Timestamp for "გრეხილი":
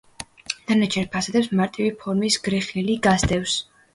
2.47-2.95